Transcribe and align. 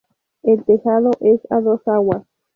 El 0.41 0.65
tejado 0.65 1.11
es 1.19 1.41
a 1.51 1.61
dos 1.61 1.87
aguas. 1.87 2.23